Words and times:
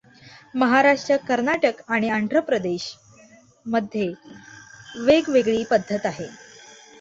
महाराष्ट्, 0.55 1.11
कर्नाटक 1.27 1.81
आणि 1.87 2.09
आंध्रप्रदेश 2.09 2.87
मध्ये 3.65 4.07
वेगवेगळी 4.97 5.63
पद्धत 5.63 6.05
आहे. 6.05 6.27